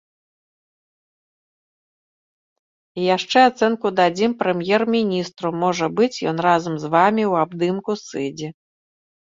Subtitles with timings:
[3.01, 8.47] І яшчэ ацэнку дадзім прэм'ер-міністру, можа быць, ён разам з вамі ў абдымку сыдзе.